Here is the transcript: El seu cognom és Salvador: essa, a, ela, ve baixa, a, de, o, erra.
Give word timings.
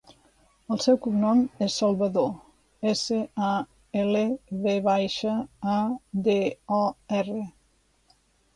El 0.75 0.79
seu 0.85 0.95
cognom 1.01 1.41
és 1.65 1.75
Salvador: 1.81 2.31
essa, 2.93 3.19
a, 3.51 3.51
ela, 4.05 4.25
ve 4.65 4.75
baixa, 4.89 5.37
a, 5.77 5.79
de, 6.31 6.39
o, 6.83 6.83
erra. 7.23 7.41